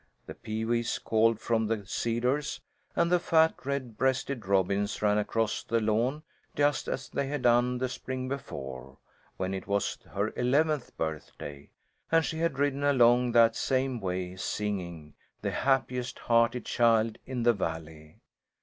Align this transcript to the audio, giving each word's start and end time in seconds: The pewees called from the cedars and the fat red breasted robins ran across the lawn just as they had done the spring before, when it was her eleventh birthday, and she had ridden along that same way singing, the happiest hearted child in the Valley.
The 0.25 0.33
pewees 0.33 0.97
called 0.97 1.39
from 1.39 1.67
the 1.67 1.85
cedars 1.85 2.59
and 2.95 3.11
the 3.11 3.19
fat 3.19 3.53
red 3.63 3.97
breasted 3.99 4.47
robins 4.47 4.99
ran 5.03 5.19
across 5.19 5.61
the 5.61 5.79
lawn 5.79 6.23
just 6.55 6.87
as 6.87 7.07
they 7.07 7.27
had 7.27 7.43
done 7.43 7.77
the 7.77 7.87
spring 7.87 8.27
before, 8.27 8.97
when 9.37 9.53
it 9.53 9.67
was 9.67 9.99
her 10.09 10.33
eleventh 10.35 10.97
birthday, 10.97 11.69
and 12.11 12.25
she 12.25 12.39
had 12.39 12.57
ridden 12.57 12.83
along 12.83 13.33
that 13.33 13.55
same 13.55 13.99
way 13.99 14.35
singing, 14.35 15.13
the 15.43 15.51
happiest 15.51 16.17
hearted 16.17 16.65
child 16.65 17.19
in 17.27 17.43
the 17.43 17.53
Valley. 17.53 18.15